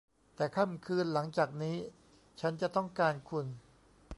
[0.35, 1.77] แต่ค่ำคืนหลังจากนี้
[2.41, 3.45] ฉันจะต้องการคุณ